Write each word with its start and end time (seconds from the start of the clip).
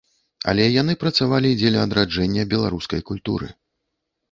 Але 0.53 0.63
яны 0.81 0.95
працавалі 1.03 1.51
дзеля 1.59 1.85
адраджэння 1.87 2.47
беларускай 2.55 3.01
культуры. 3.13 3.53